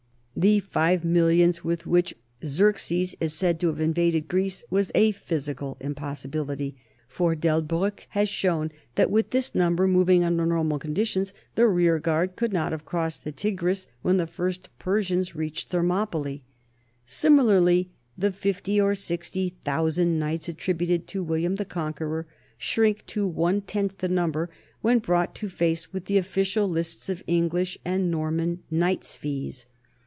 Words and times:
The 0.33 0.61
five 0.61 1.05
millions 1.05 1.63
with 1.63 1.85
which 1.85 2.15
Xerxes 2.43 3.15
is 3.19 3.35
said 3.35 3.59
to 3.59 3.67
have 3.67 3.79
invaded 3.79 4.27
Greece 4.27 4.63
are 4.71 4.81
a 4.95 5.11
physical 5.11 5.77
impossibility, 5.79 6.75
for 7.07 7.35
Delbriick 7.35 8.07
has 8.11 8.27
shown 8.27 8.71
that, 8.95 9.11
with 9.11 9.29
this 9.29 9.53
number 9.53 9.87
moving 9.87 10.23
under 10.23 10.43
normal 10.47 10.79
conditions, 10.79 11.35
the 11.53 11.67
rear 11.67 11.99
guard 11.99 12.35
could 12.37 12.51
not 12.53 12.71
have 12.71 12.85
crossed 12.85 13.23
the 13.23 13.31
Tigris 13.31 13.85
when 14.01 14.17
the 14.17 14.25
first 14.25 14.69
Persians 14.79 15.35
reached 15.35 15.67
Thermopylae. 15.69 16.41
Similarly 17.05 17.91
the 18.17 18.31
fifty 18.31 18.81
or 18.81 18.95
sixty 18.95 19.49
thousand 19.49 20.17
knights 20.17 20.49
attributed 20.49 21.05
to 21.09 21.21
William 21.23 21.55
the 21.57 21.65
Conqueror 21.65 22.25
shrink 22.57 23.05
to 23.07 23.27
one 23.27 23.61
tenth 23.61 23.99
the 23.99 24.09
num 24.09 24.31
ber 24.31 24.49
when 24.81 24.97
brought 24.97 25.35
to 25.35 25.49
face 25.49 25.93
with 25.93 26.05
the 26.05 26.17
official 26.17 26.67
lists 26.67 27.09
of 27.09 27.21
Eng 27.27 27.49
lish 27.49 27.77
and 27.85 28.09
Norman 28.09 28.63
knights' 28.71 29.15
fees. 29.15 29.67